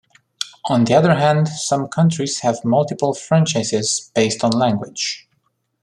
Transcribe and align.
On 0.65 0.83
the 0.83 0.95
other 0.95 1.13
hand, 1.13 1.47
some 1.47 1.87
countries 1.87 2.39
have 2.39 2.65
multiple 2.65 3.13
franchises 3.13 4.09
based 4.15 4.43
on 4.43 4.49
language. 4.49 5.29